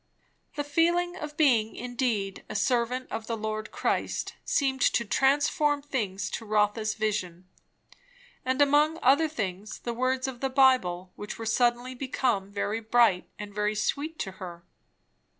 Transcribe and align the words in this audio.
The 0.55 0.63
feeling 0.63 1.15
of 1.15 1.37
being 1.37 1.75
indeed 1.75 2.43
a 2.49 2.55
servant 2.55 3.11
of 3.11 3.27
the 3.27 3.37
Lord 3.37 3.69
Christ 3.69 4.33
seemed 4.43 4.81
to 4.81 5.05
transform 5.05 5.83
things 5.83 6.31
to 6.31 6.43
Rotha's 6.43 6.95
vision. 6.95 7.47
And 8.43 8.63
among 8.63 8.97
other 9.03 9.27
things, 9.27 9.77
the 9.77 9.93
words 9.93 10.27
of 10.27 10.39
the 10.39 10.49
Bible, 10.49 11.11
which 11.15 11.37
were 11.37 11.45
suddenly 11.45 11.93
become 11.93 12.49
very 12.51 12.79
bright 12.79 13.29
and 13.37 13.53
very 13.53 13.75
sweet 13.75 14.17
to 14.17 14.31
her. 14.41 14.65